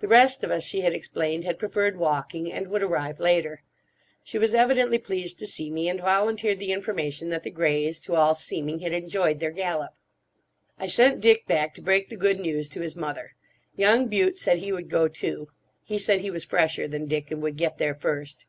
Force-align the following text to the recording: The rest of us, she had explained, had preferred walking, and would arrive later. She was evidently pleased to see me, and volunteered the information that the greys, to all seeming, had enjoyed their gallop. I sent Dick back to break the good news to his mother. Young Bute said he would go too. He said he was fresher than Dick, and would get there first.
The 0.00 0.08
rest 0.08 0.44
of 0.44 0.50
us, 0.50 0.66
she 0.66 0.82
had 0.82 0.92
explained, 0.92 1.44
had 1.44 1.58
preferred 1.58 1.96
walking, 1.96 2.52
and 2.52 2.68
would 2.68 2.82
arrive 2.82 3.18
later. 3.18 3.62
She 4.22 4.36
was 4.36 4.52
evidently 4.54 4.98
pleased 4.98 5.38
to 5.38 5.46
see 5.46 5.70
me, 5.70 5.88
and 5.88 5.98
volunteered 5.98 6.58
the 6.58 6.70
information 6.70 7.30
that 7.30 7.44
the 7.44 7.50
greys, 7.50 7.98
to 8.02 8.14
all 8.14 8.34
seeming, 8.34 8.80
had 8.80 8.92
enjoyed 8.92 9.40
their 9.40 9.50
gallop. 9.52 9.94
I 10.78 10.86
sent 10.88 11.22
Dick 11.22 11.46
back 11.46 11.72
to 11.76 11.80
break 11.80 12.10
the 12.10 12.16
good 12.18 12.40
news 12.40 12.68
to 12.68 12.82
his 12.82 12.94
mother. 12.94 13.36
Young 13.74 14.06
Bute 14.06 14.36
said 14.36 14.58
he 14.58 14.70
would 14.70 14.90
go 14.90 15.08
too. 15.08 15.48
He 15.82 15.98
said 15.98 16.20
he 16.20 16.30
was 16.30 16.44
fresher 16.44 16.86
than 16.86 17.06
Dick, 17.06 17.30
and 17.30 17.40
would 17.40 17.56
get 17.56 17.78
there 17.78 17.94
first. 17.94 18.44